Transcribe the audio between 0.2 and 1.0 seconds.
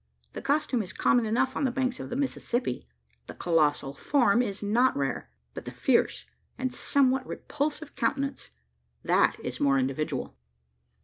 The costume is